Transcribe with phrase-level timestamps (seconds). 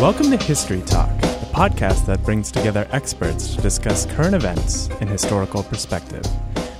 [0.00, 5.08] Welcome to History Talk, the podcast that brings together experts to discuss current events in
[5.08, 6.22] historical perspective.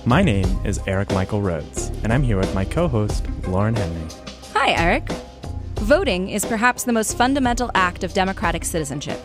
[0.07, 4.07] My name is Eric Michael Rhodes, and I'm here with my co host, Lauren Henry.
[4.55, 5.09] Hi, Eric.
[5.81, 9.21] Voting is perhaps the most fundamental act of democratic citizenship.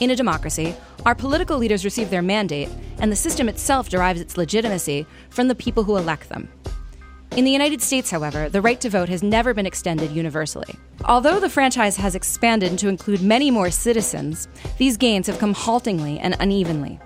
[0.00, 0.76] In a democracy,
[1.06, 2.68] our political leaders receive their mandate,
[2.98, 6.50] and the system itself derives its legitimacy from the people who elect them.
[7.36, 10.74] In the United States, however, the right to vote has never been extended universally.
[11.04, 14.48] Although the franchise has expanded to include many more citizens,
[14.78, 16.98] these gains have come haltingly and unevenly.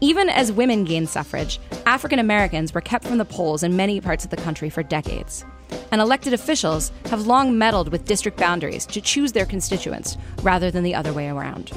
[0.00, 4.24] Even as women gained suffrage, African Americans were kept from the polls in many parts
[4.24, 5.44] of the country for decades.
[5.92, 10.82] And elected officials have long meddled with district boundaries to choose their constituents rather than
[10.82, 11.70] the other way around.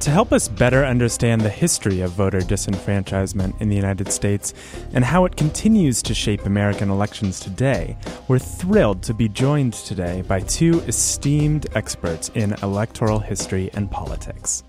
[0.00, 4.54] To help us better understand the history of voter disenfranchisement in the United States
[4.92, 7.96] and how it continues to shape American elections today,
[8.28, 14.62] we're thrilled to be joined today by two esteemed experts in electoral history and politics.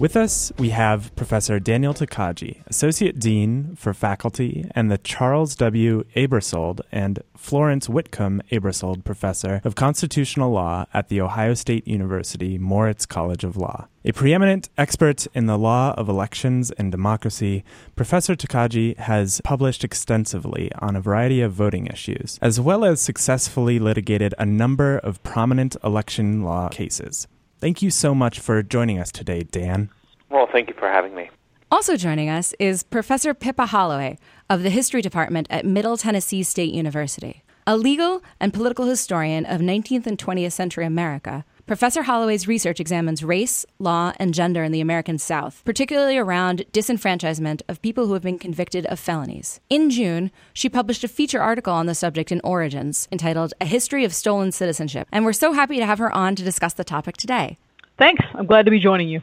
[0.00, 6.04] With us, we have Professor Daniel Tokaji, Associate Dean for Faculty and the Charles W.
[6.16, 13.04] Ebersold and Florence Whitcomb Ebersold Professor of Constitutional Law at The Ohio State University Moritz
[13.04, 13.88] College of Law.
[14.02, 17.62] A preeminent expert in the law of elections and democracy,
[17.94, 23.78] Professor Tokaji has published extensively on a variety of voting issues, as well as successfully
[23.78, 27.28] litigated a number of prominent election law cases.
[27.60, 29.90] Thank you so much for joining us today, Dan.
[30.30, 31.28] Well, thank you for having me.
[31.70, 36.72] Also joining us is Professor Pippa Holloway of the History Department at Middle Tennessee State
[36.72, 37.42] University.
[37.66, 43.22] A legal and political historian of 19th and 20th century America, Professor Holloway's research examines
[43.22, 48.24] race, law, and gender in the American South, particularly around disenfranchisement of people who have
[48.24, 49.60] been convicted of felonies.
[49.70, 54.04] In June, she published a feature article on the subject in Origins entitled A History
[54.04, 57.16] of Stolen Citizenship, and we're so happy to have her on to discuss the topic
[57.16, 57.56] today.
[57.98, 58.24] Thanks.
[58.34, 59.22] I'm glad to be joining you.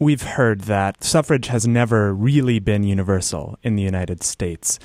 [0.00, 4.80] We've heard that suffrage has never really been universal in the United States.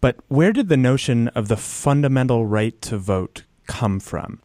[0.00, 4.40] But where did the notion of the fundamental right to vote come from?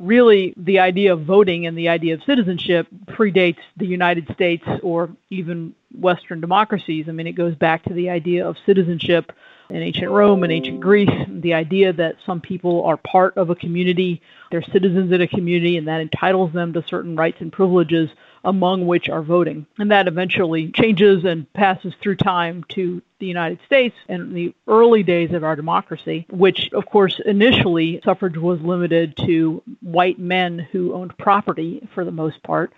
[0.00, 5.10] Really the idea of voting and the idea of citizenship predates the United States or
[5.28, 7.06] even Western democracies.
[7.08, 9.30] I mean, it goes back to the idea of citizenship
[9.68, 13.54] in ancient Rome and ancient Greece, the idea that some people are part of a
[13.54, 18.10] community, they're citizens in a community, and that entitles them to certain rights and privileges
[18.44, 19.66] among which are voting.
[19.78, 25.02] And that eventually changes and passes through time to the United States and the early
[25.02, 30.94] days of our democracy, which, of course, initially suffrage was limited to white men who
[30.94, 32.72] owned property for the most part.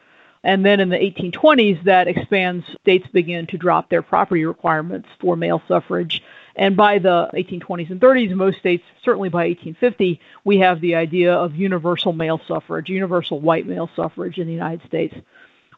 [0.45, 2.67] And then in the 1820s, that expands.
[2.81, 6.21] States begin to drop their property requirements for male suffrage.
[6.57, 11.33] And by the 1820s and 30s, most states, certainly by 1850, we have the idea
[11.33, 15.15] of universal male suffrage, universal white male suffrage in the United States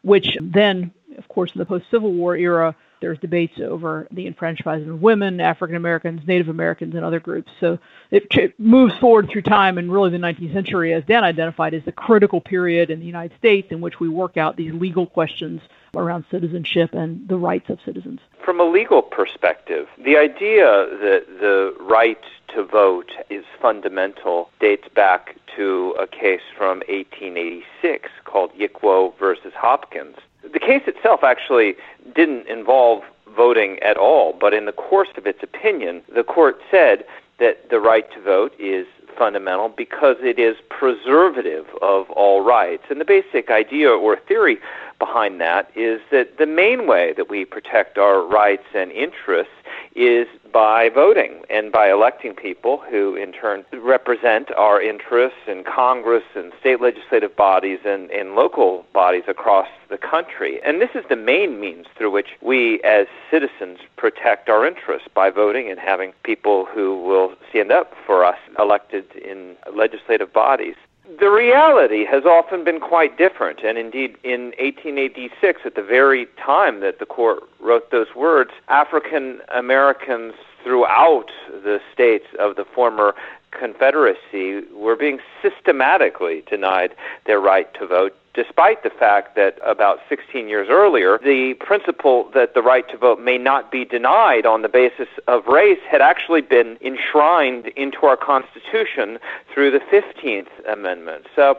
[0.05, 4.89] which then, of course, in the post Civil War era, there's debates over the enfranchisement
[4.89, 7.51] of women, African Americans, Native Americans, and other groups.
[7.59, 7.79] So
[8.11, 11.83] it, it, moves forward through time, and really the 19th century, as Dan identified, is
[11.85, 15.61] the critical period in the United States in which we work out these legal questions
[15.95, 18.19] around citizenship and the rights of citizens.
[18.43, 25.35] From a legal perspective, the idea that the right to vote is fundamental dates back
[25.55, 30.15] to a case from 1886 called Yick Wo versus Hopkins.
[30.51, 31.75] The case itself actually
[32.15, 33.03] didn't involve
[33.35, 37.05] voting at all, but in the course of its opinion, the court said
[37.39, 42.83] that the right to vote is fundamental because it is preservative of all rights.
[42.89, 44.57] And the basic idea or theory
[44.99, 49.53] behind that is that the main way that we protect our rights and interests
[49.95, 56.23] is by voting and by electing people who in turn represent our interests in Congress
[56.33, 60.61] and state legislative bodies and, and local bodies across the country.
[60.63, 65.29] And this is the main means through which we as citizens protect our interests by
[65.29, 70.75] voting and having people who will stand up for us elected in legislative bodies.
[71.19, 76.79] The reality has often been quite different, and indeed, in 1886, at the very time
[76.79, 83.13] that the court wrote those words, African Americans throughout the states of the former
[83.57, 90.49] Confederacy were being systematically denied their right to vote despite the fact that about 16
[90.49, 94.67] years earlier, the principle that the right to vote may not be denied on the
[94.67, 99.17] basis of race had actually been enshrined into our Constitution
[99.53, 101.27] through the 15th Amendment.
[101.33, 101.57] So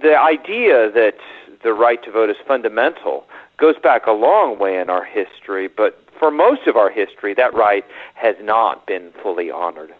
[0.00, 1.16] the idea that
[1.64, 3.26] the right to vote is fundamental
[3.58, 7.52] goes back a long way in our history, but for most of our history, that
[7.52, 7.84] right
[8.14, 9.92] has not been fully honored.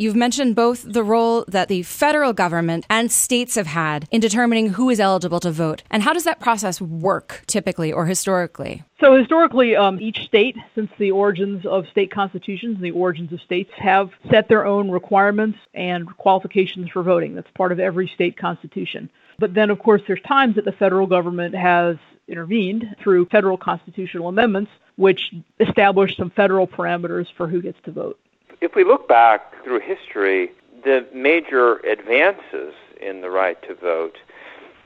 [0.00, 4.68] You've mentioned both the role that the federal government and states have had in determining
[4.68, 5.82] who is eligible to vote.
[5.90, 8.84] And how does that process work typically or historically?
[9.00, 13.40] So, historically, um, each state, since the origins of state constitutions, and the origins of
[13.40, 17.34] states have set their own requirements and qualifications for voting.
[17.34, 19.10] That's part of every state constitution.
[19.40, 21.96] But then, of course, there's times that the federal government has
[22.28, 28.16] intervened through federal constitutional amendments, which establish some federal parameters for who gets to vote.
[28.60, 30.50] If we look back through history,
[30.84, 34.18] the major advances in the right to vote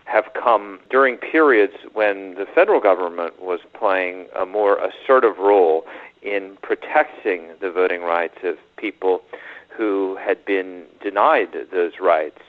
[0.05, 5.87] have come during periods when the federal government was playing a more assertive role
[6.23, 9.23] in protecting the voting rights of people
[9.69, 12.41] who had been denied those rights.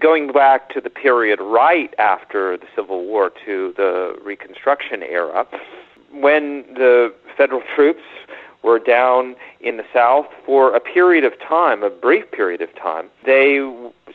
[0.00, 5.46] Going back to the period right after the Civil War to the Reconstruction era,
[6.10, 8.02] when the federal troops
[8.64, 13.10] were down in the South for a period of time, a brief period of time.
[13.24, 13.60] They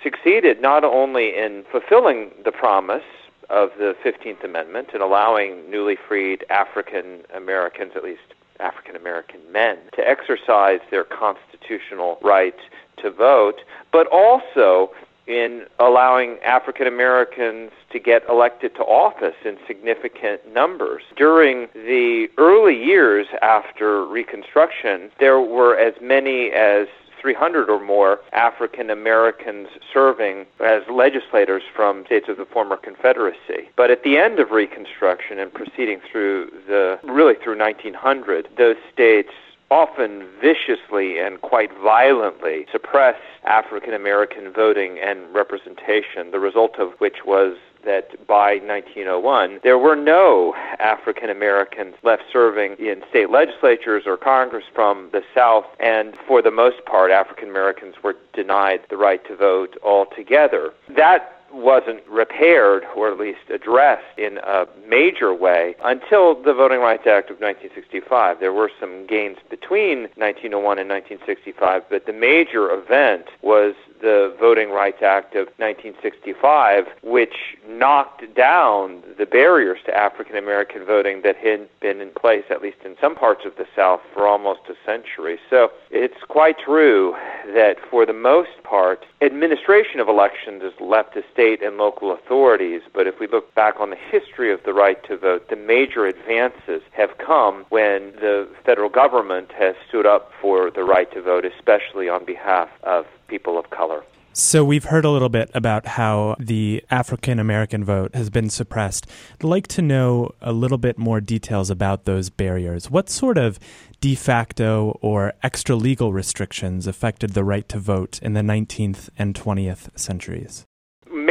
[0.03, 3.03] succeeded not only in fulfilling the promise
[3.49, 8.21] of the 15th Amendment and allowing newly freed African Americans, at least
[8.59, 12.55] African American men, to exercise their constitutional right
[12.97, 13.61] to vote,
[13.91, 14.91] but also
[15.29, 21.03] in allowing African Americans to get elected to office in significant numbers.
[21.15, 26.87] During the early years after Reconstruction, there were as many as
[27.21, 33.69] 300 or more African Americans serving as legislators from states of the former Confederacy.
[33.75, 39.31] But at the end of Reconstruction and proceeding through the really through 1900, those states
[39.71, 47.25] often viciously and quite violently suppress African American voting and representation, the result of which
[47.25, 54.17] was that by 1901 there were no African Americans left serving in state legislatures or
[54.17, 59.25] Congress from the South, and for the most part, African Americans were denied the right
[59.25, 60.73] to vote altogether.
[60.89, 67.07] That wasn't repaired or at least addressed in a major way until the Voting Rights
[67.07, 68.39] Act of 1965.
[68.39, 74.69] There were some gains between 1901 and 1965, but the major event was the Voting
[74.69, 81.67] Rights Act of 1965, which knocked down the barriers to African American voting that had
[81.81, 85.37] been in place, at least in some parts of the South, for almost a century.
[85.49, 87.15] So it's quite true
[87.53, 92.81] that for the most part, administration of elections is left to state and local authorities.
[92.93, 96.05] But if we look back on the history of the right to vote, the major
[96.05, 101.45] advances have come when the federal government has stood up for the right to vote,
[101.45, 104.03] especially on behalf of people of color.
[104.33, 109.07] So, we've heard a little bit about how the African American vote has been suppressed.
[109.33, 112.91] I'd like to know a little bit more details about those barriers.
[112.91, 113.59] What sort of
[114.01, 119.33] de facto or extra legal restrictions affected the right to vote in the 19th and
[119.33, 120.65] 20th centuries?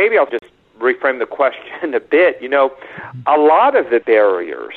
[0.09, 2.41] Maybe I'll just reframe the question a bit.
[2.41, 2.73] You know,
[3.27, 4.75] a lot of the barriers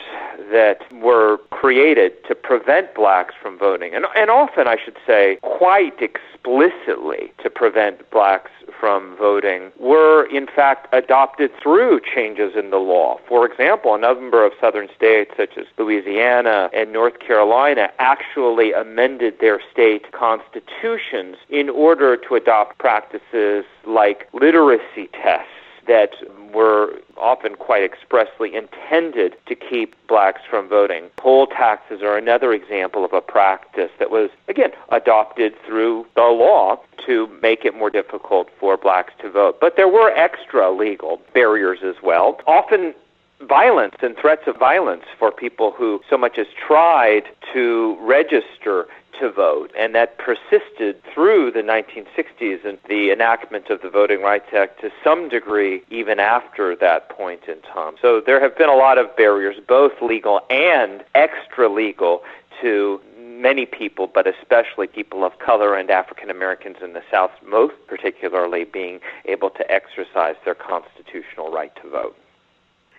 [0.51, 6.01] that were created to prevent blacks from voting, and, and often, I should say, quite
[6.01, 13.19] explicitly to prevent blacks from voting, were in fact adopted through changes in the law.
[13.27, 19.39] For example, a number of southern states, such as Louisiana and North Carolina, actually amended
[19.39, 25.60] their state constitutions in order to adopt practices like literacy tests
[25.91, 26.13] that
[26.53, 31.09] were often quite expressly intended to keep blacks from voting.
[31.17, 36.79] Poll taxes are another example of a practice that was, again, adopted through the law
[37.05, 39.57] to make it more difficult for blacks to vote.
[39.59, 42.39] But there were extra legal barriers as well.
[42.47, 42.93] Often
[43.41, 48.87] violence and threats of violence for people who so much as tried to register
[49.21, 54.53] to vote, and that persisted through the 1960s and the enactment of the Voting Rights
[54.53, 57.95] Act to some degree even after that point in time.
[58.01, 62.23] So there have been a lot of barriers, both legal and extra legal,
[62.61, 67.73] to many people, but especially people of color and African Americans in the South, most
[67.87, 72.15] particularly being able to exercise their constitutional right to vote.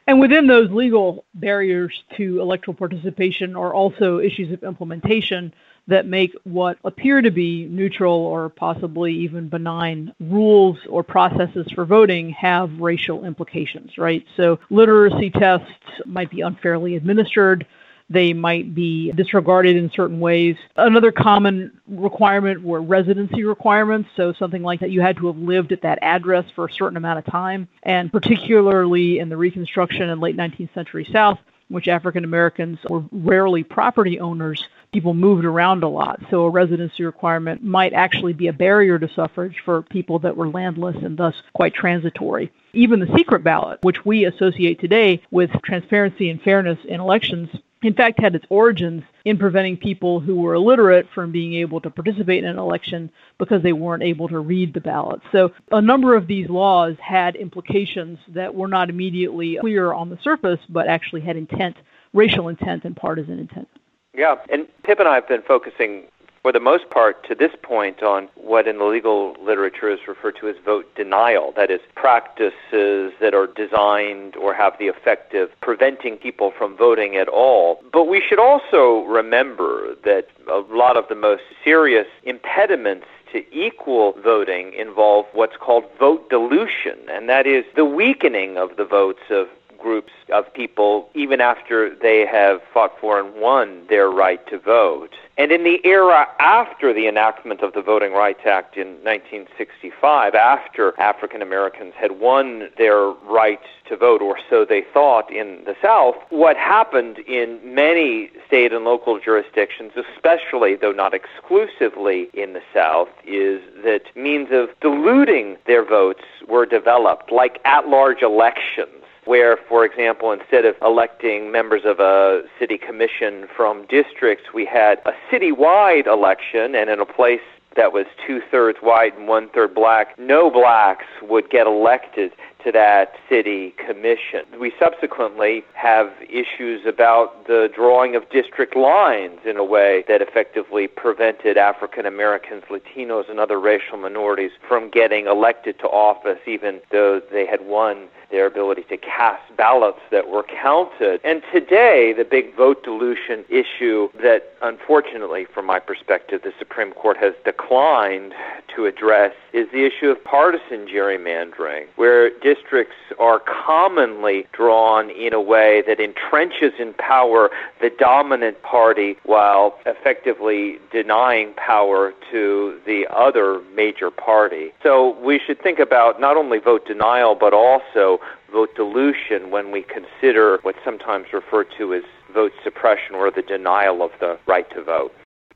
[0.07, 5.55] And within those legal barriers to electoral participation are also issues of implementation
[5.89, 11.85] that make what appear to be neutral or possibly even benign rules or processes for
[11.85, 14.25] voting have racial implications, right?
[14.37, 15.67] So literacy tests
[16.07, 17.67] might be unfairly administered.
[18.09, 20.57] They might be disregarded in certain ways.
[20.77, 24.11] Another common requirement were residency requirements.
[24.17, 26.97] So something like that you had to have lived at that address for a certain
[26.97, 27.69] amount of time.
[27.83, 31.39] And particularly in the Reconstruction and late 19th century South,
[31.73, 36.21] which African Americans were rarely property owners, people moved around a lot.
[36.31, 40.49] So a residency requirement might actually be a barrier to suffrage for people that were
[40.49, 42.52] landless and thus quite transitory.
[42.75, 47.49] Even the secret ballot, which we associate today with transparency and fairness in elections,
[47.83, 51.91] in fact had its origins in preventing people who were illiterate from being able to
[51.91, 55.21] participate in an election because they weren't able to read the ballot.
[55.33, 60.19] So a number of these laws had implications that were not immediately clear on the
[60.23, 61.77] surface, but actually had intent,
[62.12, 63.69] racial intent and partisan intent.
[64.15, 66.05] Yeah, and Pip and I have been focusing
[66.43, 70.37] for the most part, to this point, on what in the legal literature is referred
[70.41, 71.53] to as vote denial.
[71.55, 77.17] That is, practices that are designed or have the effect of preventing people from voting
[77.17, 77.81] at all.
[77.93, 84.13] But we should also remember that a lot of the most serious impediments to equal
[84.23, 89.49] voting involve what's called vote dilution, and that is the weakening of the votes of
[89.83, 95.15] groups of people even after they have fought for and won their right to vote.
[95.39, 100.99] And in the era after the enactment of the Voting Rights Act in 1965, after
[101.01, 106.17] African Americans had won their right to vote, or so they thought in the South,
[106.29, 113.09] what happened in many state and local jurisdictions, especially, though not exclusively in the South,
[113.27, 119.85] is that means of diluting their votes were developed, like at large elections where, for
[119.85, 126.07] example, instead of electing members of a city commission from districts, we had a citywide
[126.07, 127.41] election, and in a place
[127.76, 132.33] that was two thirds white and one third black, no blacks would get elected
[132.64, 134.42] to that city commission.
[134.59, 140.87] We subsequently have issues about the drawing of district lines in a way that effectively
[140.87, 147.21] prevented African Americans, Latinos, and other racial minorities from getting elected to office, even though
[147.33, 151.21] they had won their ability to cast ballots that were counted.
[151.23, 157.19] And today, the big vote dilution issue that, unfortunately, from my perspective, the Supreme Court
[157.19, 158.33] has declined
[158.75, 165.40] to address is the issue of partisan gerrymandering, where districts are commonly drawn in a
[165.40, 173.61] way that entrenches in power the dominant party while effectively denying power to the other
[173.75, 174.71] major party.
[174.82, 178.18] So we should think about not only vote denial but also
[178.50, 182.02] vote dilution when we consider what's sometimes referred to as
[182.35, 185.12] vote suppression or the denial of the right to vote.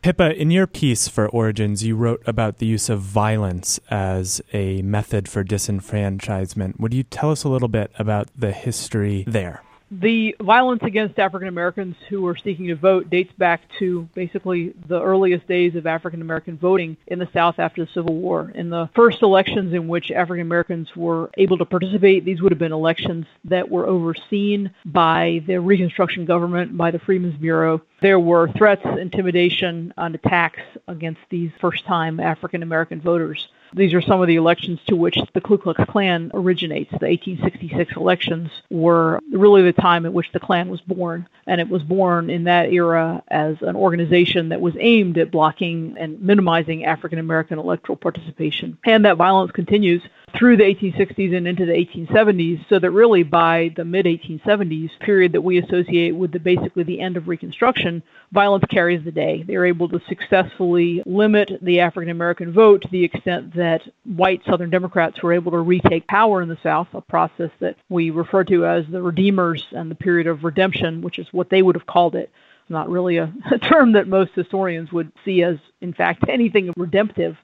[0.07, 4.81] Pippa, in your piece for Origins, you wrote about the use of violence as a
[4.83, 6.79] method for disenfranchisement.
[6.79, 9.65] Would you tell us a little bit about the history there?
[9.91, 15.01] The violence against African Americans who were seeking to vote dates back to basically the
[15.01, 18.51] earliest days of African American voting in the South after the Civil War.
[18.53, 22.59] In the first elections in which African Americans were able to participate, these would have
[22.59, 27.81] been elections that were overseen by the Reconstruction government, by the Freedmen's Bureau.
[28.03, 33.47] There were threats, intimidation, and attacks against these first time African American voters.
[33.77, 36.91] These are some of the elections to which the Ku Klux Klan originates.
[36.93, 41.69] The 1866 elections were really the time at which the Klan was born, and it
[41.69, 46.87] was born in that era as an organization that was aimed at blocking and minimizing
[46.87, 48.79] African American electoral participation.
[48.87, 50.01] And that violence continues
[50.39, 55.33] through the 1860s and into the 1870s, so that really by the mid 1870s, period
[55.33, 58.03] that we associate with the basically the end of Reconstruction,
[58.33, 59.45] violence carries the day.
[59.47, 64.71] They're able to successfully limit the African American vote to the extent that white Southern
[64.71, 68.67] Democrats were able to retake power in the South, a process that we refer to
[68.67, 72.15] as the Redeemers and the period of redemption, which is what they would have called
[72.15, 72.31] it
[72.69, 77.37] not really a, a, term that most historians would see as, in fact, anything redemptive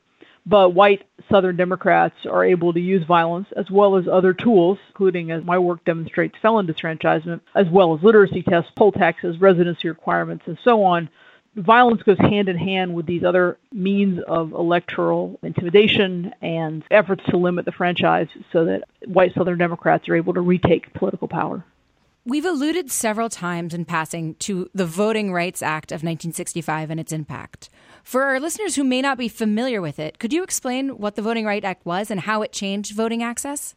[0.44, 5.30] but white Southern Democrats are able to use violence as well as other tools, including,
[5.30, 10.44] as my work demonstrates, felon disfranchisement, as well as literacy tests, poll taxes, residency requirements,
[10.46, 11.08] and so on.
[11.54, 17.36] Violence goes hand in hand with these other means of electoral intimidation and efforts to
[17.36, 21.62] limit the franchise so that white Southern Democrats are able to retake political power.
[22.24, 27.12] We've alluded several times in passing to the Voting Rights Act of 1965 and its
[27.12, 27.68] impact.
[28.02, 31.22] For our listeners who may not be familiar with it, could you explain what the
[31.22, 33.74] Voting Rights Act was and how it changed voting access?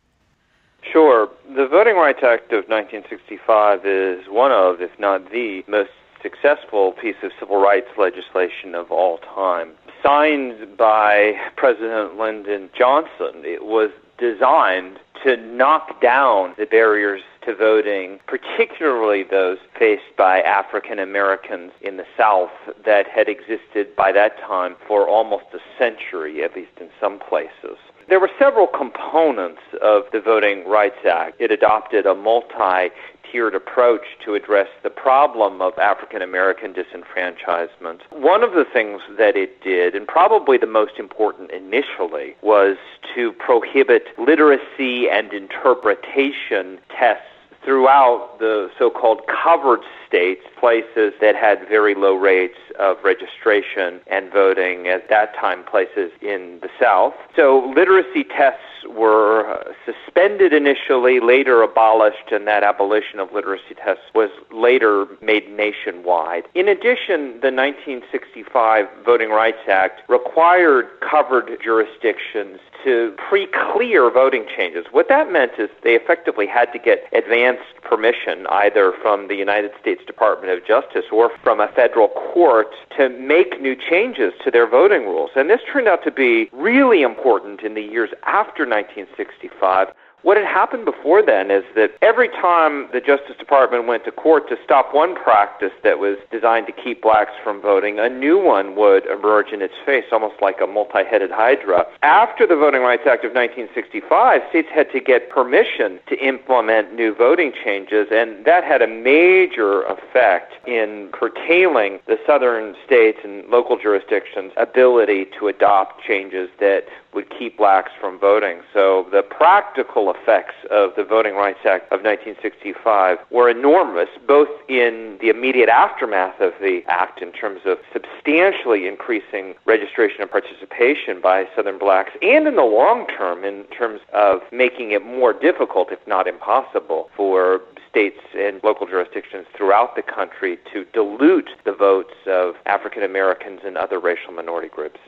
[0.91, 1.29] Sure.
[1.55, 5.91] The Voting Rights Act of 1965 is one of, if not the, most
[6.21, 9.71] successful piece of civil rights legislation of all time.
[10.01, 18.19] Signed by President Lyndon Johnson, it was designed to knock down the barriers to voting,
[18.27, 22.51] particularly those faced by African Americans in the South
[22.85, 27.77] that had existed by that time for almost a century, at least in some places.
[28.07, 31.41] There were several components of the Voting Rights Act.
[31.41, 32.93] It adopted a multi
[33.31, 38.01] tiered approach to address the problem of African American disenfranchisement.
[38.11, 42.77] One of the things that it did, and probably the most important initially, was
[43.15, 47.25] to prohibit literacy and interpretation tests
[47.65, 54.31] throughout the so called covered states, places that had very low rates of registration and
[54.31, 57.15] voting, at that time, places in the South.
[57.35, 64.03] So literacy tests were uh, suspended initially, later abolished, and that abolition of literacy tests
[64.13, 66.43] was later made nationwide.
[66.53, 74.85] In addition, the 1965 Voting Rights Act required covered jurisdictions to pre-clear voting changes.
[74.91, 79.71] What that meant is they effectively had to get advanced permission either from the United
[79.81, 82.67] States Department of Justice or from a federal court
[82.97, 85.31] to make new changes to their voting rules.
[85.35, 89.93] And this turned out to be really important in the years after 1965
[90.25, 94.49] what had happened before then is that every time the Justice Department went to court
[94.49, 98.75] to stop one practice that was designed to keep blacks from voting, a new one
[98.75, 101.85] would emerge in its face, almost like a multi headed hydra.
[102.01, 107.13] After the Voting Rights Act of 1965, states had to get permission to implement new
[107.13, 113.77] voting changes, and that had a major effect in curtailing the southern states and local
[113.77, 118.59] jurisdictions' ability to adopt changes that would keep blacks from voting.
[118.73, 125.17] So the practical effects of the Voting Rights Act of 1965 were enormous, both in
[125.21, 131.45] the immediate aftermath of the act in terms of substantially increasing registration and participation by
[131.55, 136.05] Southern blacks, and in the long term in terms of making it more difficult, if
[136.05, 142.55] not impossible, for states and local jurisdictions throughout the country to dilute the votes of
[142.65, 144.99] African Americans and other racial minority groups.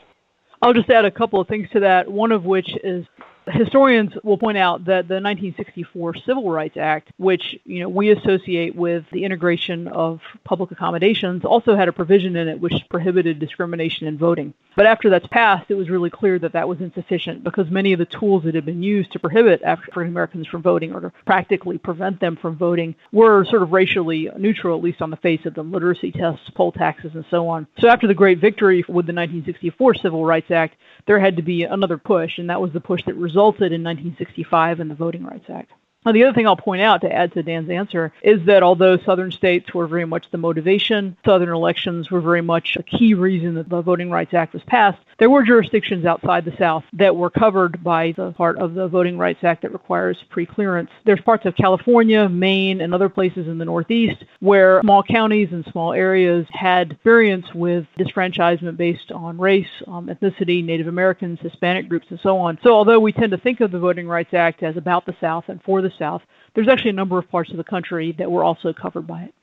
[0.61, 3.05] I'll just add a couple of things to that, one of which is
[3.49, 8.75] historians will point out that the 1964 Civil Rights Act, which you know we associate
[8.75, 14.07] with the integration of public accommodations, also had a provision in it which prohibited discrimination
[14.07, 14.53] in voting.
[14.75, 17.99] But after that's passed, it was really clear that that was insufficient because many of
[17.99, 21.77] the tools that had been used to prohibit African Americans from voting or to practically
[21.77, 25.55] prevent them from voting were sort of racially neutral, at least on the face of
[25.55, 27.65] them literacy tests, poll taxes, and so on.
[27.79, 30.75] So after the great victory with the 1964 Civil Rights Act,
[31.07, 33.36] there had to be another push, and that was the push that resulted
[33.71, 35.71] in 1965 in the Voting Rights Act.
[36.05, 38.97] Now, the other thing I'll point out to add to Dan's answer is that although
[38.97, 43.55] Southern states were very much the motivation, Southern elections were very much a key reason
[43.55, 47.29] that the Voting Rights Act was passed, there were jurisdictions outside the South that were
[47.29, 50.89] covered by the part of the Voting Rights Act that requires pre-clearance.
[51.05, 55.65] There's parts of California, Maine, and other places in the Northeast where small counties and
[55.71, 62.07] small areas had experience with disfranchisement based on race, um, ethnicity, Native Americans, Hispanic groups,
[62.09, 62.59] and so on.
[62.63, 65.45] So although we tend to think of the Voting Rights Act as about the South
[65.47, 66.21] and for the South,
[66.53, 69.33] there's actually a number of parts of the country that were also covered by it.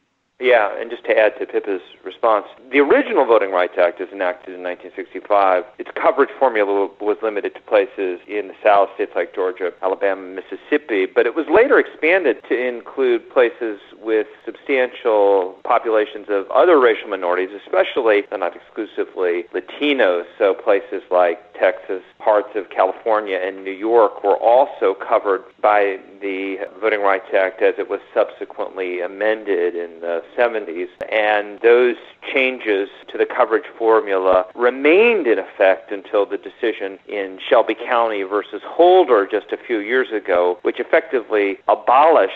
[0.40, 4.54] Yeah, and just to add to Pippa's response, the original Voting Rights Act is enacted
[4.54, 5.62] in 1965.
[5.78, 11.06] Its coverage formula was limited to places in the South, states like Georgia, Alabama, Mississippi,
[11.06, 17.50] but it was later expanded to include places with substantial populations of other racial minorities,
[17.64, 20.24] especially, but not exclusively, Latinos.
[20.36, 26.56] So places like Texas, parts of California, and New York were also covered by the
[26.80, 31.96] Voting Rights Act as it was subsequently amended in the 70s, and those
[32.32, 38.62] changes to the coverage formula remained in effect until the decision in Shelby County versus
[38.64, 42.32] Holder just a few years ago, which effectively abolished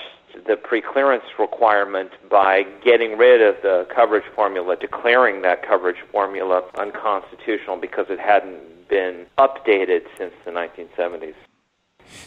[0.46, 7.76] the preclearance requirement by getting rid of the coverage formula, declaring that coverage formula unconstitutional
[7.76, 11.34] because it hadn't been updated since the 1970s.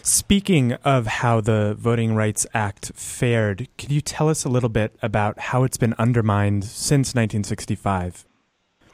[0.04, 4.96] Speaking of how the Voting Rights Act fared, can you tell us a little bit
[5.02, 8.26] about how it's been undermined since 1965?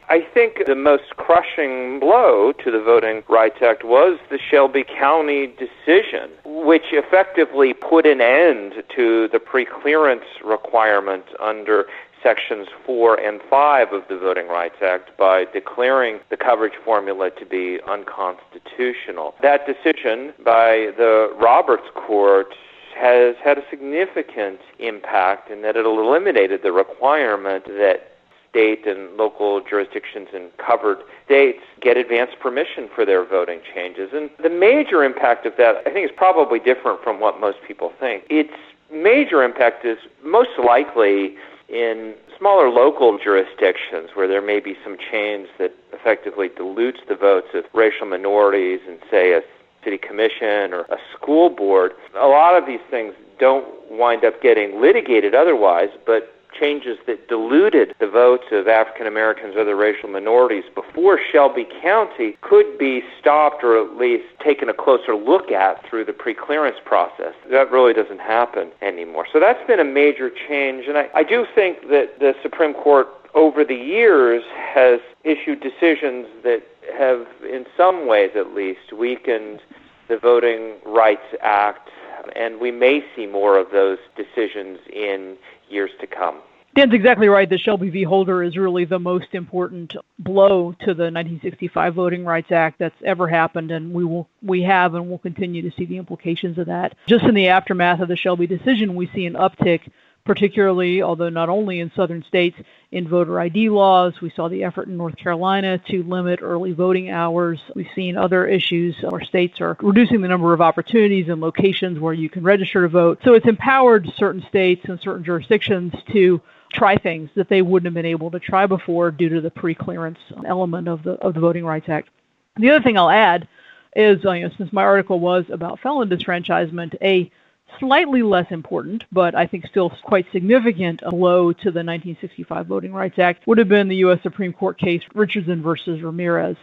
[0.09, 5.47] I think the most crushing blow to the Voting Rights Act was the Shelby County
[5.47, 11.87] decision, which effectively put an end to the preclearance requirement under
[12.21, 17.45] sections 4 and 5 of the Voting Rights Act by declaring the coverage formula to
[17.45, 19.35] be unconstitutional.
[19.41, 22.53] That decision by the Roberts Court
[22.95, 28.11] has had a significant impact in that it eliminated the requirement that
[28.49, 34.09] state and local jurisdictions in covered states get advance permission for their voting changes.
[34.13, 37.93] And the major impact of that, I think, is probably different from what most people
[37.99, 38.23] think.
[38.29, 38.53] Its
[38.91, 41.35] major impact is most likely
[41.69, 47.47] in smaller local jurisdictions where there may be some change that effectively dilutes the votes
[47.53, 49.41] of racial minorities in, say, a
[49.83, 51.93] city commission or a school board.
[52.15, 57.93] A lot of these things don't wind up getting litigated otherwise, but changes that diluted
[57.99, 63.63] the votes of African Americans or other racial minorities before Shelby County could be stopped
[63.63, 67.33] or at least taken a closer look at through the pre-clearance process.
[67.49, 69.25] That really doesn't happen anymore.
[69.31, 73.07] So that's been a major change, and I, I do think that the Supreme Court
[73.33, 74.43] over the years
[74.73, 76.63] has issued decisions that
[76.97, 79.59] have, in some ways at least, weakened
[80.07, 81.89] the Voting Rights Act,
[82.35, 85.37] and we may see more of those decisions in
[85.69, 86.41] years to come.
[86.77, 88.03] Dan's exactly right The Shelby v.
[88.03, 93.27] Holder is really the most important blow to the 1965 Voting Rights Act that's ever
[93.27, 96.95] happened, and we will we have and will continue to see the implications of that.
[97.07, 99.89] Just in the aftermath of the Shelby decision, we see an uptick
[100.27, 102.57] particularly, although not only in southern states,
[102.91, 104.21] in voter ID laws.
[104.21, 107.59] We saw the effort in North Carolina to limit early voting hours.
[107.75, 112.13] We've seen other issues where states are reducing the number of opportunities and locations where
[112.13, 113.19] you can register to vote.
[113.23, 117.93] So it's empowered certain states and certain jurisdictions to try things that they wouldn't have
[117.93, 121.65] been able to try before due to the pre-clearance element of the of the Voting
[121.65, 122.09] Rights Act.
[122.57, 123.47] The other thing I'll add
[123.95, 127.31] is, uh, you know, since my article was about felon disfranchisement, a
[127.79, 133.19] slightly less important, but I think still quite significant blow to the 1965 Voting Rights
[133.19, 134.19] Act would have been the U.S.
[134.23, 136.57] Supreme Court case Richardson versus Ramirez.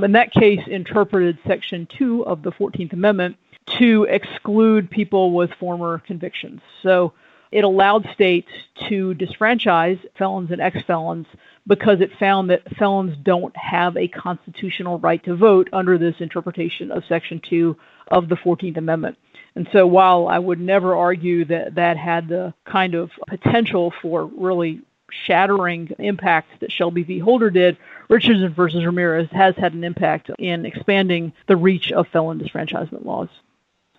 [0.00, 3.36] And that case interpreted Section 2 of the 14th Amendment
[3.78, 6.60] to exclude people with former convictions.
[6.82, 7.12] So
[7.50, 8.48] it allowed states
[8.88, 11.26] to disfranchise felons and ex felons
[11.66, 16.90] because it found that felons don't have a constitutional right to vote under this interpretation
[16.90, 17.76] of Section 2
[18.10, 19.18] of the 14th Amendment.
[19.54, 24.26] And so while I would never argue that that had the kind of potential for
[24.26, 27.18] really shattering impacts that Shelby v.
[27.18, 27.76] Holder did,
[28.08, 33.28] Richardson versus Ramirez has had an impact in expanding the reach of felon disfranchisement laws.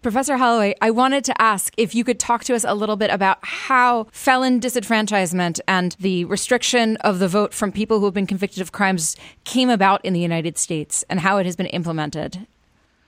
[0.02, 3.12] Professor Holloway, I wanted to ask if you could talk to us a little bit
[3.12, 8.26] about how felon disenfranchisement and the restriction of the vote from people who have been
[8.26, 12.48] convicted of crimes came about in the United States and how it has been implemented.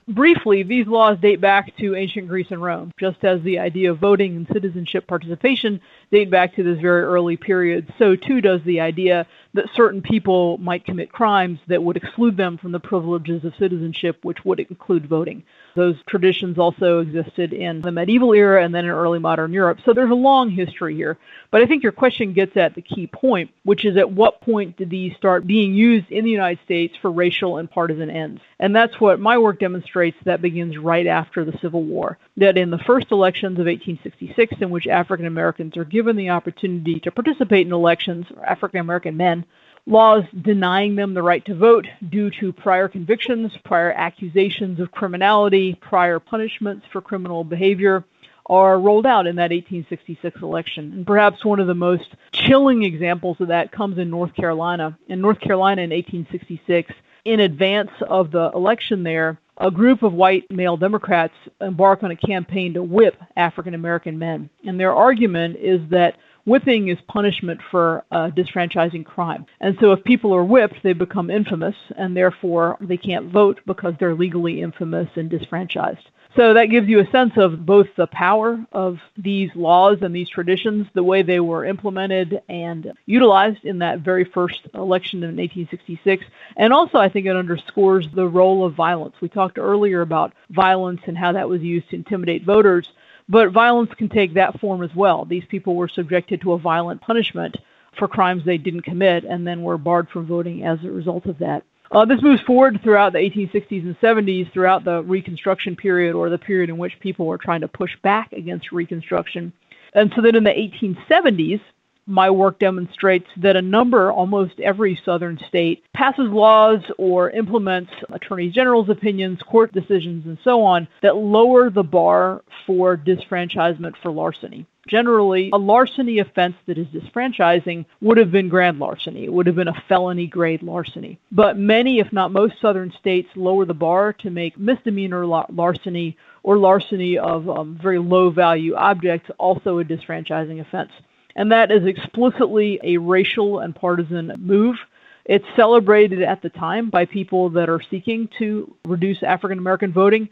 [0.08, 3.98] Briefly, these laws date back to ancient Greece and Rome, just as the idea of
[3.98, 7.92] voting and citizenship participation date back to this very early period.
[7.98, 12.58] So too does the idea that certain people might commit crimes that would exclude them
[12.58, 15.44] from the privileges of citizenship, which would include voting.
[15.74, 19.78] Those traditions also existed in the medieval era and then in early modern Europe.
[19.84, 21.18] So there's a long history here.
[21.50, 24.76] But I think your question gets at the key point, which is at what point
[24.76, 28.40] did these start being used in the United States for racial and partisan ends?
[28.58, 32.18] And that's what my work demonstrates that begins right after the Civil War.
[32.36, 37.00] That in the first elections of 1866, in which African Americans are given the opportunity
[37.00, 39.44] to participate in elections, African American men,
[39.86, 45.61] laws denying them the right to vote due to prior convictions, prior accusations of criminality,
[45.80, 48.04] prior punishments for criminal behavior
[48.46, 50.92] are rolled out in that 1866 election.
[50.92, 54.98] And perhaps one of the most chilling examples of that comes in North Carolina.
[55.08, 56.92] In North Carolina in 1866,
[57.24, 62.16] in advance of the election there, a group of white male Democrats embark on a
[62.16, 64.50] campaign to whip African American men.
[64.66, 69.46] And their argument is that whipping is punishment for uh, disfranchising crime.
[69.60, 73.94] And so if people are whipped, they become infamous, and therefore they can't vote because
[73.98, 76.08] they're legally infamous and disfranchised.
[76.34, 80.30] So that gives you a sense of both the power of these laws and these
[80.30, 86.24] traditions, the way they were implemented and utilized in that very first election in 1866.
[86.56, 89.14] And also, I think it underscores the role of violence.
[89.20, 92.88] We talked earlier about violence and how that was used to intimidate voters.
[93.28, 95.24] But violence can take that form as well.
[95.24, 97.56] These people were subjected to a violent punishment
[97.98, 101.38] for crimes they didn't commit and then were barred from voting as a result of
[101.38, 101.64] that.
[101.90, 106.38] Uh, this moves forward throughout the 1860s and 70s, throughout the Reconstruction period, or the
[106.38, 109.52] period in which people were trying to push back against Reconstruction.
[109.92, 111.60] And so that in the 1870s,
[112.06, 118.48] my work demonstrates that a number, almost every southern state, passes laws or implements attorney
[118.50, 124.66] general's opinions, court decisions, and so on that lower the bar for disfranchisement for larceny.
[124.88, 129.24] Generally, a larceny offense that is disfranchising would have been grand larceny.
[129.24, 131.20] It would have been a felony grade larceny.
[131.30, 136.58] But many, if not most, southern states lower the bar to make misdemeanor larceny or
[136.58, 140.90] larceny of um, very low value objects also a disfranchising offense
[141.36, 144.76] and that is explicitly a racial and partisan move.
[145.24, 150.28] It's celebrated at the time by people that are seeking to reduce African American voting,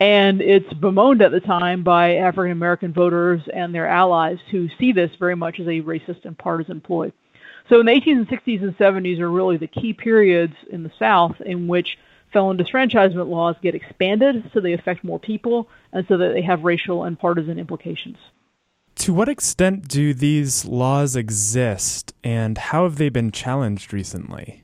[0.00, 4.92] and it's bemoaned at the time by African American voters and their allies who see
[4.92, 7.12] this very much as a racist and partisan ploy.
[7.68, 11.68] So in the 1860s and 70s are really the key periods in the South in
[11.68, 11.98] which
[12.32, 16.64] felon disfranchisement laws get expanded so they affect more people and so that they have
[16.64, 18.16] racial and partisan implications.
[19.02, 24.62] To what extent do these laws exist and how have they been challenged recently?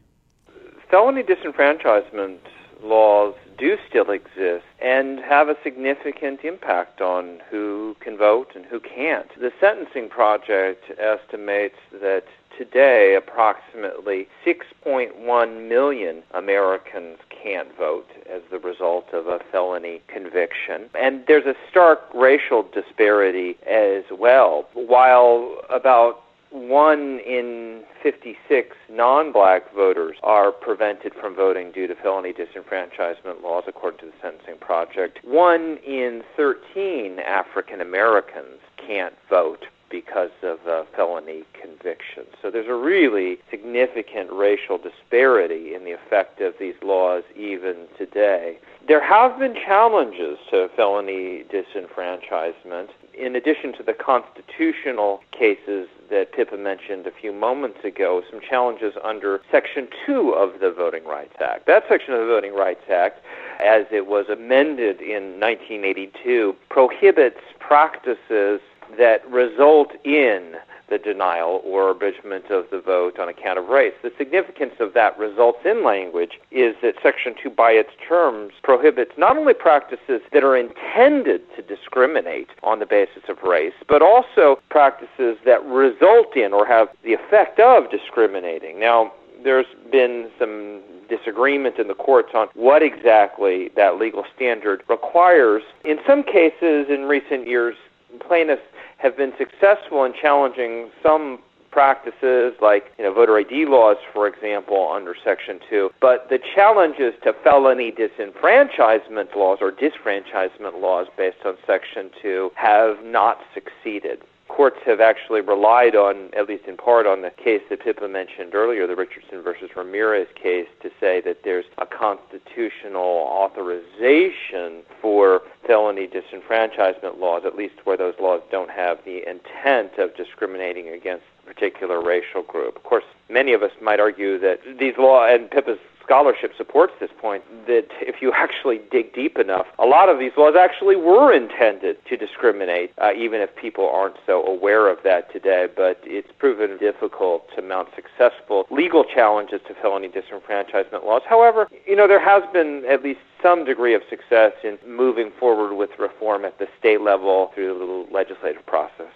[0.88, 2.38] Felony disenfranchisement
[2.80, 8.78] laws do still exist and have a significant impact on who can vote and who
[8.78, 9.28] can't.
[9.40, 12.26] The Sentencing Project estimates that
[12.58, 20.90] today approximately 6.1 million Americans can't vote as the result of a felony conviction.
[21.00, 24.68] And there's a stark racial disparity as well.
[24.74, 32.32] While about one in 56 non black voters are prevented from voting due to felony
[32.32, 35.18] disenfranchisement laws, according to the Sentencing Project.
[35.24, 42.24] One in 13 African Americans can't vote because of a felony conviction.
[42.42, 48.58] So there's a really significant racial disparity in the effect of these laws even today.
[48.86, 52.88] There have been challenges to felony disenfranchisement.
[53.14, 58.94] In addition to the constitutional cases that Pippa mentioned a few moments ago, some challenges
[59.04, 61.66] under Section 2 of the Voting Rights Act.
[61.66, 63.20] That section of the Voting Rights Act,
[63.60, 68.60] as it was amended in 1982, prohibits practices
[68.96, 70.54] that result in
[70.88, 73.92] the denial or abridgment of the vote on account of race.
[74.02, 79.12] The significance of that results in language is that Section 2, by its terms, prohibits
[79.18, 84.60] not only practices that are intended to discriminate on the basis of race, but also
[84.70, 88.80] practices that result in or have the effect of discriminating.
[88.80, 89.12] Now,
[89.44, 95.62] there's been some disagreement in the courts on what exactly that legal standard requires.
[95.84, 97.76] In some cases, in recent years,
[98.20, 98.62] plaintiffs
[98.98, 101.38] have been successful in challenging some
[101.70, 107.12] practices like you know voter ID laws for example under section 2 but the challenges
[107.22, 114.22] to felony disenfranchisement laws or disfranchisement laws based on section 2 have not succeeded
[114.58, 118.56] courts have actually relied on, at least in part, on the case that Pippa mentioned
[118.56, 126.08] earlier, the Richardson versus Ramirez case, to say that there's a constitutional authorization for felony
[126.08, 131.46] disenfranchisement laws, at least where those laws don't have the intent of discriminating against a
[131.46, 132.74] particular racial group.
[132.74, 137.10] Of course, many of us might argue that these laws, and Pippa's scholarship supports this
[137.20, 141.30] point that if you actually dig deep enough, a lot of these laws actually were
[141.30, 145.68] intended to discriminate, uh, even if people aren't so aware of that today.
[145.76, 151.22] But it's proven difficult to mount successful legal challenges to felony disenfranchisement laws.
[151.28, 155.76] However, you know, there has been at least some degree of success in moving forward
[155.76, 159.12] with reform at the state level through the legislative process.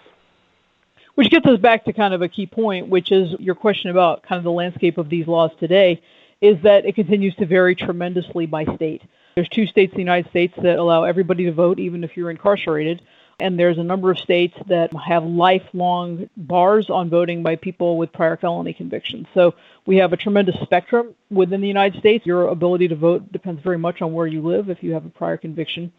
[1.15, 4.23] Which gets us back to kind of a key point, which is your question about
[4.23, 6.01] kind of the landscape of these laws today
[6.43, 9.01] is that it continues to vary tremendously by state.
[9.35, 12.29] There's two states in the United States that allow everybody to vote, even if you're
[12.29, 13.01] incarcerated.
[13.39, 18.11] And there's a number of states that have lifelong bars on voting by people with
[18.11, 19.25] prior felony convictions.
[19.33, 22.25] So we have a tremendous spectrum within the United States.
[22.25, 25.09] Your ability to vote depends very much on where you live if you have a
[25.09, 25.93] prior conviction.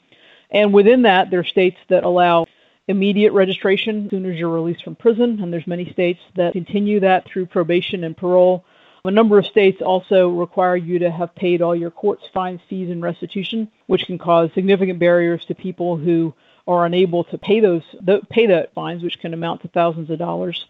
[0.51, 2.47] And within that, there are states that allow
[2.87, 7.01] immediate registration as soon as you're released from prison, and there's many states that continue
[7.01, 8.63] that through probation and parole
[9.07, 12.91] a number of states also require you to have paid all your courts, fines, fees,
[12.91, 16.33] and restitution, which can cause significant barriers to people who
[16.67, 17.83] are unable to pay those
[18.31, 20.65] pay that fines, which can amount to thousands of dollars.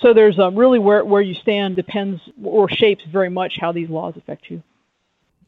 [0.00, 3.88] So there's um, really where where you stand depends or shapes very much how these
[3.88, 4.64] laws affect you.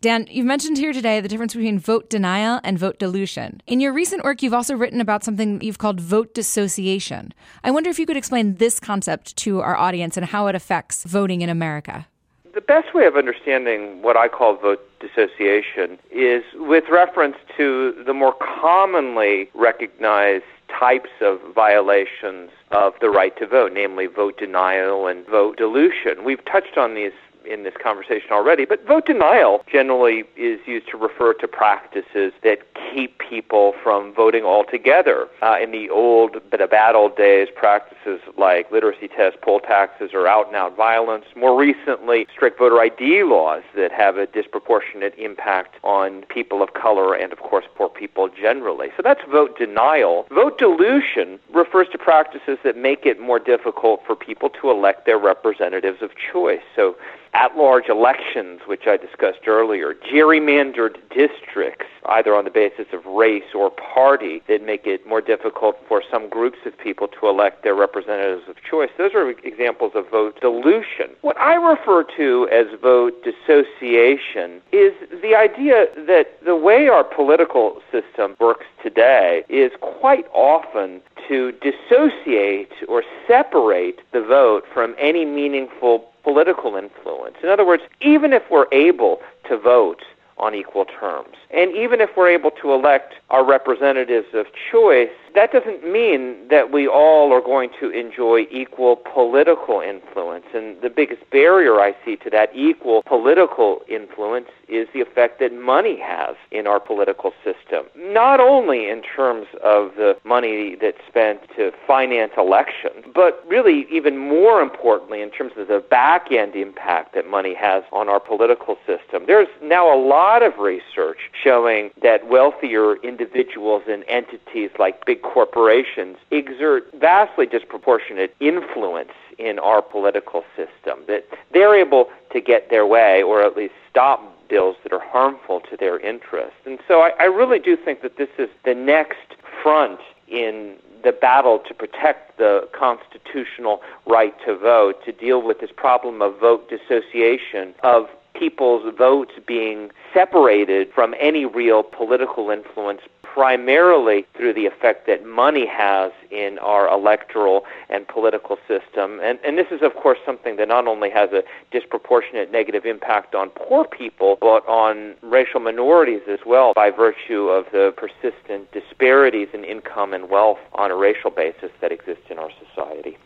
[0.01, 3.61] Dan, you've mentioned here today the difference between vote denial and vote dilution.
[3.67, 7.35] In your recent work, you've also written about something you've called vote dissociation.
[7.65, 11.03] I wonder if you could explain this concept to our audience and how it affects
[11.03, 12.07] voting in America.
[12.55, 18.15] The best way of understanding what I call vote dissociation is with reference to the
[18.15, 25.27] more commonly recognized types of violations of the right to vote, namely vote denial and
[25.27, 26.25] vote dilution.
[26.25, 27.13] We've touched on these
[27.49, 32.61] in this conversation already, but vote denial generally is used to refer to practices that
[32.75, 35.29] keep people from voting altogether.
[35.43, 40.27] Uh, in the old, a bad old days, practices like literacy tests, poll taxes, or
[40.27, 41.25] out and out violence.
[41.37, 47.15] More recently, strict voter ID laws that have a disproportionate impact on people of color
[47.15, 48.89] and, of course, poor people generally.
[48.97, 50.27] So that's vote denial.
[50.31, 55.19] Vote dilution refers to practices that make it more difficult for people to elect their
[55.19, 56.63] representatives of choice.
[56.75, 56.97] So
[57.39, 63.55] at large elections, which I discussed earlier, gerrymandered districts, either on the basis of race
[63.55, 67.77] or party, that make it more difficult for some groups of people to elect their
[67.77, 68.91] representatives of choice.
[68.99, 71.11] Those are examples of vote dilution.
[71.21, 77.81] What I refer to as vote dissociation is the idea that the way our political
[77.93, 86.11] system works today is quite often to dissociate or separate the vote from any meaningful
[86.23, 87.37] political influence.
[87.43, 90.03] In other words, even if we're able to vote
[90.37, 95.53] on equal terms, and even if we're able to elect our representatives of choice, that
[95.53, 100.47] doesn't mean that we all are going to enjoy equal political influence.
[100.55, 105.53] And the biggest barrier I see to that equal political influence is the effect that
[105.53, 107.87] money has in our political system.
[107.97, 114.17] Not only in terms of the money that's spent to finance elections, but really even
[114.17, 118.77] more importantly in terms of the back end impact that money has on our political
[118.87, 119.25] system.
[119.27, 126.17] There's now a lot of research showing that wealthier individuals and entities like big corporations
[126.31, 133.23] exert vastly disproportionate influence in our political system, that they're able to get their way
[133.23, 136.59] or at least stop bills that are harmful to their interests.
[136.65, 141.13] And so I, I really do think that this is the next front in the
[141.13, 146.69] battle to protect the constitutional right to vote, to deal with this problem of vote
[146.69, 155.07] dissociation, of people's votes being separated from any real political influence primarily through the effect
[155.07, 159.21] that money has in our electoral and political system.
[159.23, 163.35] And, and this is, of course, something that not only has a disproportionate negative impact
[163.35, 169.49] on poor people, but on racial minorities as well by virtue of the persistent disparities
[169.53, 173.17] in income and wealth on a racial basis that exist in our society.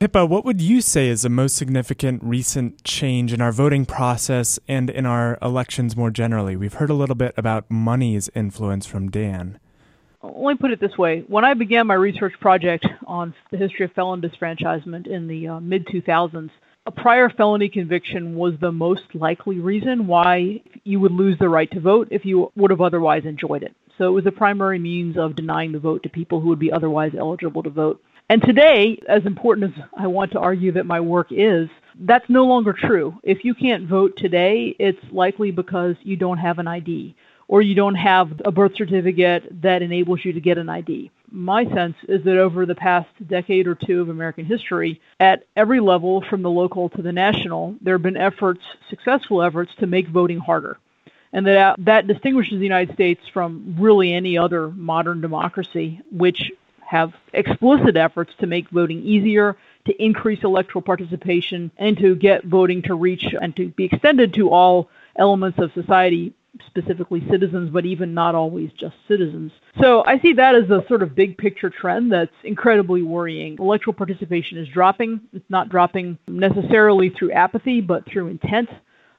[0.00, 4.58] Pippa, what would you say is the most significant recent change in our voting process
[4.66, 6.56] and in our elections more generally?
[6.56, 9.60] We've heard a little bit about money's influence from Dan.
[10.22, 11.20] Let me put it this way.
[11.28, 15.60] When I began my research project on the history of felon disfranchisement in the uh,
[15.60, 16.48] mid 2000s,
[16.86, 21.70] a prior felony conviction was the most likely reason why you would lose the right
[21.72, 23.76] to vote if you would have otherwise enjoyed it.
[23.98, 26.72] So it was the primary means of denying the vote to people who would be
[26.72, 28.02] otherwise eligible to vote.
[28.30, 32.44] And today, as important as I want to argue that my work is, that's no
[32.44, 33.18] longer true.
[33.24, 37.16] If you can't vote today, it's likely because you don't have an ID
[37.48, 41.10] or you don't have a birth certificate that enables you to get an ID.
[41.32, 45.80] My sense is that over the past decade or two of American history, at every
[45.80, 50.06] level, from the local to the national, there have been efforts, successful efforts, to make
[50.06, 50.78] voting harder.
[51.32, 56.52] And that, that distinguishes the United States from really any other modern democracy, which
[56.90, 62.82] have explicit efforts to make voting easier, to increase electoral participation, and to get voting
[62.82, 66.34] to reach and to be extended to all elements of society,
[66.66, 69.52] specifically citizens, but even not always just citizens.
[69.80, 73.56] So I see that as a sort of big picture trend that's incredibly worrying.
[73.60, 75.20] Electoral participation is dropping.
[75.32, 78.68] It's not dropping necessarily through apathy, but through intent.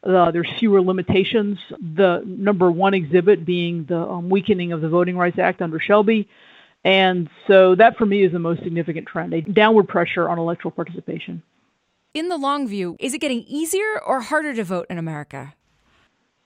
[0.04, 1.58] Uh, there's fewer limitations.
[1.96, 6.28] The number one exhibit being the um, weakening of the Voting Rights Act under Shelby,
[6.84, 10.72] and so that for me is the most significant trend a downward pressure on electoral
[10.72, 11.42] participation.
[12.14, 15.54] In the long view, is it getting easier or harder to vote in America?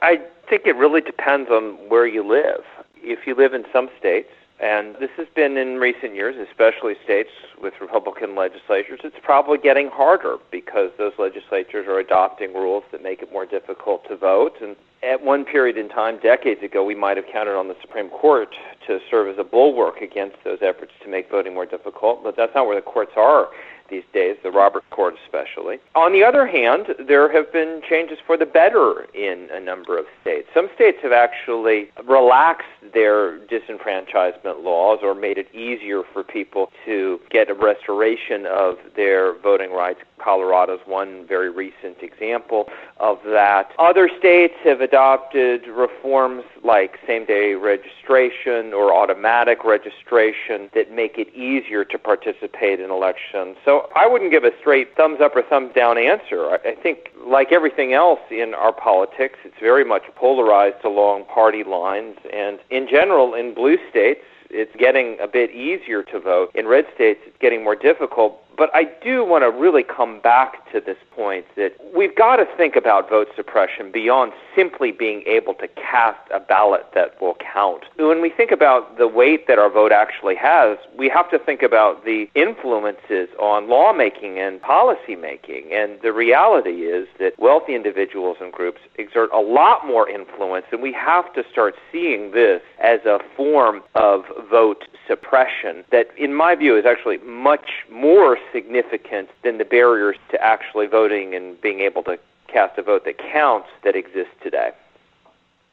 [0.01, 2.63] I think it really depends on where you live.
[2.97, 7.29] If you live in some states, and this has been in recent years, especially states
[7.61, 13.21] with Republican legislatures, it's probably getting harder because those legislatures are adopting rules that make
[13.21, 14.53] it more difficult to vote.
[14.61, 18.09] And at one period in time, decades ago, we might have counted on the Supreme
[18.09, 18.55] Court
[18.87, 22.55] to serve as a bulwark against those efforts to make voting more difficult, but that's
[22.55, 23.47] not where the courts are
[23.89, 25.77] these days, the Robert Court especially.
[25.95, 30.05] On the other hand, there have been changes for the better in a number of
[30.21, 30.47] states.
[30.53, 37.19] Some states have actually relaxed their disenfranchisement laws or made it easier for people to
[37.29, 39.99] get a restoration of their voting rights.
[40.17, 42.67] Colorado's one very recent example
[42.99, 43.71] of that.
[43.77, 51.33] Other states have adopted reforms like same day registration or automatic registration that make it
[51.35, 53.57] easier to participate in elections.
[53.65, 56.49] So I wouldn't give a straight thumbs up or thumbs down answer.
[56.65, 62.17] I, think, like everything else in our politics, it's very much polarized along party lines.
[62.33, 66.51] And in general, in blue states, it's getting a bit easier to vote.
[66.53, 70.71] In red states, it's getting more difficult, But I do want to really come back
[70.71, 75.53] to this point that we've got to think about vote suppression beyond simply being able
[75.55, 77.83] to cast a ballot that will count.
[77.97, 81.61] When we think about the weight that our vote actually has, we have to think
[81.61, 85.73] about the influences on lawmaking and policymaking.
[85.73, 90.81] And the reality is that wealthy individuals and groups exert a lot more influence, and
[90.81, 96.55] we have to start seeing this as a form of vote suppression that, in my
[96.55, 102.03] view, is actually much more significant than the barriers to actually voting and being able
[102.03, 102.17] to
[102.47, 104.71] cast a vote that counts that exist today.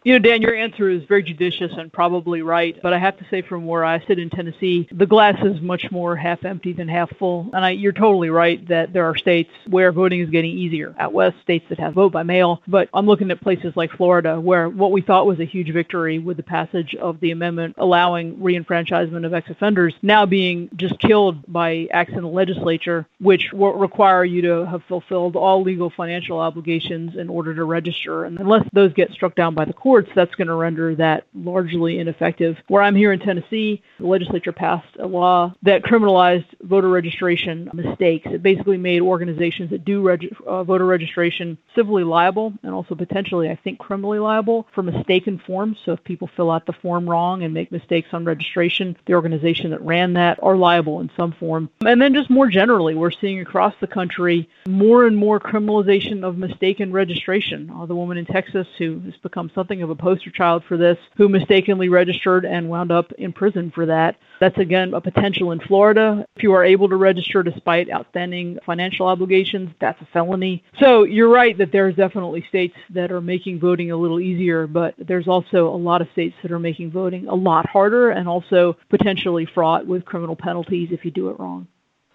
[0.05, 3.26] You know, Dan, your answer is very judicious and probably right, but I have to
[3.30, 6.88] say from where I sit in Tennessee, the glass is much more half empty than
[6.88, 7.48] half full.
[7.53, 10.92] And I, you're totally right that there are states where voting is getting easier.
[10.98, 14.40] Out west, states that have vote by mail, but I'm looking at places like Florida
[14.40, 18.38] where what we thought was a huge victory with the passage of the amendment allowing
[18.38, 24.24] reenfranchisement of ex-offenders now being just killed by acts in the legislature, which will require
[24.24, 28.24] you to have fulfilled all legal financial obligations in order to register.
[28.24, 31.26] And unless those get struck down by the court, courts, that's going to render that
[31.34, 32.57] largely ineffective.
[32.68, 38.26] Where I'm here in Tennessee, the legislature passed a law that criminalized voter registration mistakes.
[38.30, 43.50] It basically made organizations that do reg- uh, voter registration civilly liable and also potentially,
[43.50, 45.76] I think, criminally liable for mistaken forms.
[45.84, 49.68] So if people fill out the form wrong and make mistakes on registration, the organization
[49.72, 51.68] that ran that are liable in some form.
[51.84, 56.38] And then just more generally, we're seeing across the country more and more criminalization of
[56.38, 57.70] mistaken registration.
[57.70, 60.96] Uh, the woman in Texas who has become something of a poster child for this
[61.18, 64.16] who mistakenly registered and wound up in prison for that.
[64.40, 66.26] That's again a potential in Florida.
[66.36, 70.62] If you are able to register despite outstanding financial obligations, that's a felony.
[70.78, 74.94] So you're right that there's definitely states that are making voting a little easier, but
[74.98, 78.76] there's also a lot of states that are making voting a lot harder and also
[78.88, 81.66] potentially fraught with criminal penalties if you do it wrong.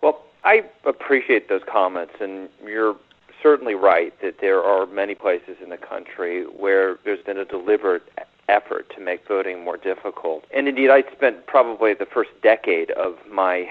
[0.02, 2.96] Well, I appreciate those comments, and you're
[3.42, 8.04] certainly right that there are many places in the country where there's been a deliberate
[8.50, 10.46] effort to make voting more difficult.
[10.54, 13.70] And indeed, I spent probably the first decade of my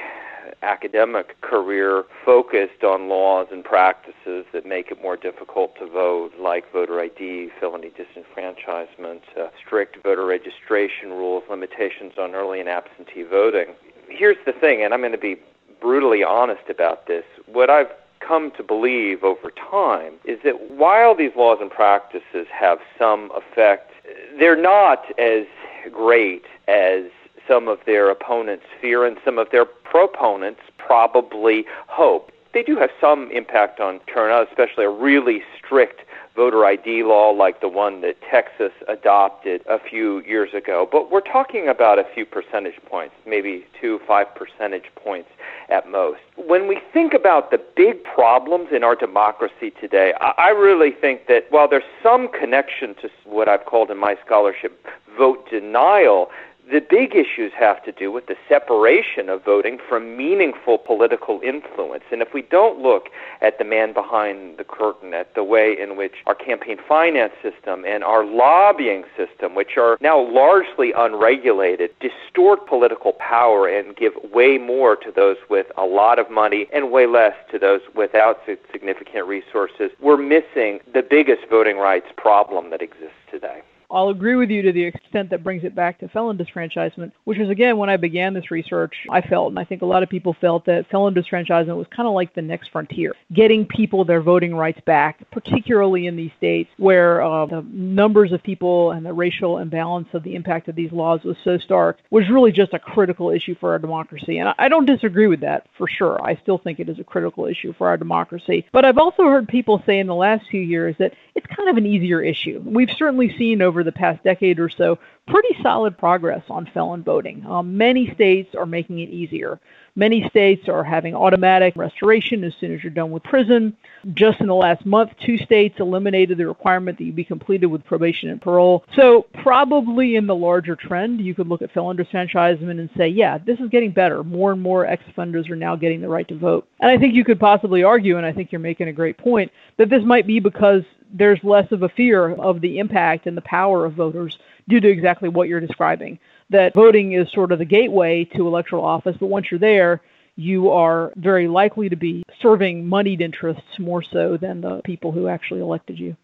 [0.63, 6.71] academic career focused on laws and practices that make it more difficult to vote, like
[6.73, 13.67] voter ID, felony disenfranchisement, uh, strict voter registration rules, limitations on early and absentee voting.
[14.09, 15.37] Here's the thing, and I'm going to be
[15.81, 17.25] brutally honest about this.
[17.47, 17.91] What I've
[18.21, 23.93] come to believe over time is that while these laws and practices have some effect,
[24.39, 25.45] they're not as
[25.93, 27.05] great as
[27.49, 32.31] some of their opponents fear and some of their proponents probably hope.
[32.53, 36.01] They do have some impact on turnout, especially a really strict
[36.37, 40.87] voter ID law like the one that Texas adopted a few years ago.
[40.91, 45.31] But we're talking about a few percentage points, maybe two, five percentage points
[45.71, 46.21] at most.
[46.37, 51.47] When we think about the big problems in our democracy today, I really think that
[51.51, 54.87] while there's some connection to what I've called in my scholarship
[55.17, 56.29] vote denial,
[56.71, 62.03] the big issues have to do with the separation of voting from meaningful political influence.
[62.11, 63.09] And if we don't look
[63.41, 67.85] at the man behind the curtain, at the way in which our campaign finance system
[67.85, 74.59] and our lobbying system, which are now largely unregulated, distort political power and give way
[74.59, 78.41] more to those with a lot of money and way less to those without
[78.73, 83.63] significant resources, we're missing the biggest voting rights problem that exists today.
[83.91, 87.39] I'll agree with you to the extent that brings it back to felon disfranchisement, which
[87.39, 90.09] was again when I began this research, I felt, and I think a lot of
[90.09, 94.23] people felt that felon disfranchisement was kind of like the next frontier, getting people their
[94.23, 99.13] voting rights back, particularly in these states where uh, the numbers of people and the
[99.13, 102.79] racial imbalance of the impact of these laws was so stark, was really just a
[102.79, 104.39] critical issue for our democracy.
[104.39, 106.23] And I don't disagree with that for sure.
[106.23, 108.67] I still think it is a critical issue for our democracy.
[108.73, 111.77] But I've also heard people say in the last few years that it's kind of
[111.77, 112.63] an easier issue.
[112.65, 117.45] We've certainly seen over the past decade or so pretty solid progress on felon voting.
[117.47, 119.59] Um, many states are making it easier.
[119.99, 123.77] Many states are having automatic restoration as soon as you're done with prison.
[124.13, 127.85] Just in the last month, two states eliminated the requirement that you be completed with
[127.85, 128.85] probation and parole.
[128.95, 133.39] So, probably in the larger trend, you could look at felon disenfranchisement and say, yeah,
[133.39, 134.23] this is getting better.
[134.23, 136.69] More and more ex offenders are now getting the right to vote.
[136.79, 139.51] And I think you could possibly argue, and I think you're making a great point,
[139.79, 140.83] that this might be because
[141.17, 144.39] there's less of a fear of the impact and the power of voters
[144.69, 146.19] due to exactly what you're describing
[146.51, 150.01] that voting is sort of the gateway to electoral office, but once you're there,
[150.37, 155.27] you are very likely to be serving moneyed interests more so than the people who
[155.29, 156.17] actually elected you.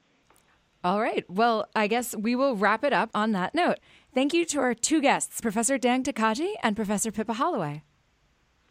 [0.84, 1.24] All right.
[1.30, 3.78] Well, I guess we will wrap it up on that note.
[4.14, 7.82] Thank you to our two guests, Professor Dan Tokaji and Professor Pippa Holloway.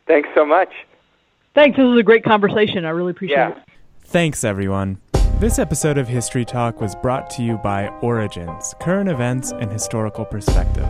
[0.07, 0.71] Thanks so much.
[1.53, 1.77] Thanks.
[1.77, 2.85] This was a great conversation.
[2.85, 3.49] I really appreciate Yeah.
[3.51, 3.57] it.
[4.03, 4.99] Thanks, everyone.
[5.41, 10.23] This episode of History Talk was brought to you by Origins Current Events and Historical
[10.23, 10.87] Perspective,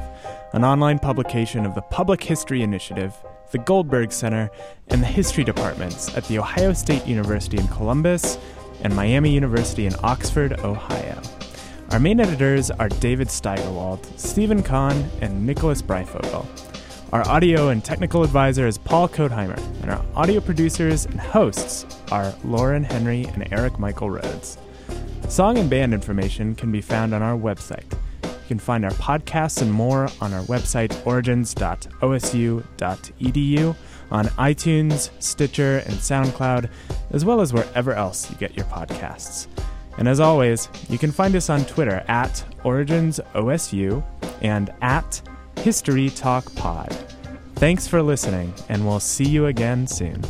[0.52, 3.16] an online publication of the Public History Initiative,
[3.52, 4.52] the Goldberg Center,
[4.90, 8.38] and the History Departments at The Ohio State University in Columbus
[8.82, 11.22] and Miami University in Oxford, Ohio.
[11.92, 16.46] Our main editors are David Steigerwald, Steven Conn, and Nicholas Breyfogle.
[17.12, 22.34] Our audio and technical advisor is Paul Kotheimer, and our audio producers and hosts are
[22.46, 24.58] Lauren Henry and Eric Michael Rhodes.
[25.28, 27.84] Song and band information can be found on our website.
[28.24, 33.76] You can find our podcasts and more on our website, origins.osu.edu,
[34.10, 36.70] on iTunes, Stitcher, and SoundCloud,
[37.12, 39.48] as well as wherever else you get your podcasts.
[39.98, 44.02] And as always, you can find us on Twitter at OriginsOSU
[44.42, 45.22] and at
[45.58, 46.92] History Talk Pod.
[47.56, 50.24] Thanks for listening, and we'll see you again soon.